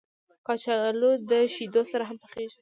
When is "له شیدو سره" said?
1.29-2.03